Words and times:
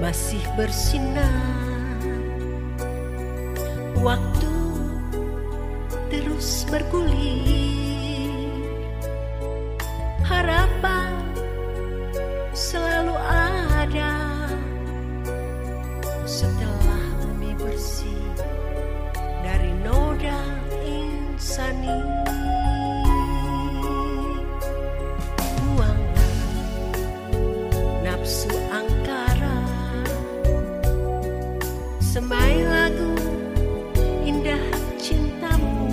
masih 0.00 0.40
bersinar. 0.56 2.00
Waktu 4.00 4.56
terus 6.08 6.64
bergulir. 6.72 8.32
Harapan 10.24 11.12
selalu 12.56 13.12
ada 13.28 14.16
Setelah 16.24 16.89
Lagu 32.50 33.14
indah 34.26 34.58
cintamu. 34.98 35.86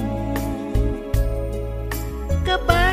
Kepada 2.42 2.87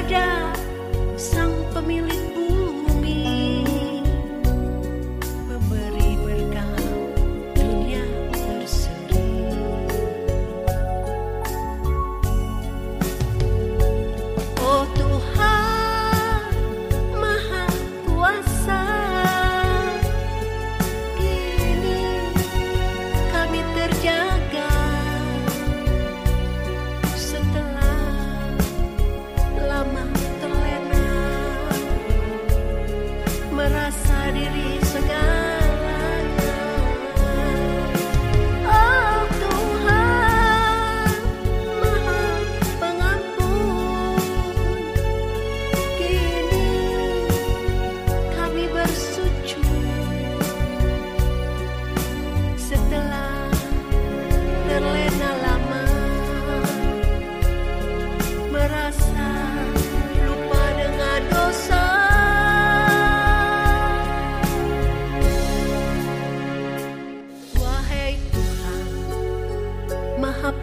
But. 34.34 34.73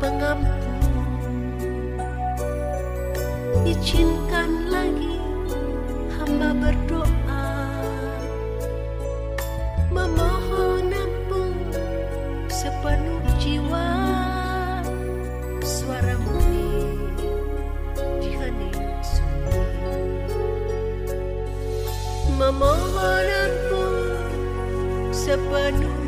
Pengampun. 0.01 0.81
Izinkan 3.69 4.73
lagi 4.73 5.21
hamba 6.17 6.57
berdoa. 6.57 7.45
Memohon 9.93 10.89
ampun 10.89 11.53
sepenuh 12.49 13.21
jiwa. 13.37 13.93
Suara 15.61 16.17
murni 16.17 16.97
sunyi 19.05 19.53
Memohon 22.41 23.27
ampun 23.45 23.93
sepenuh 25.13 26.00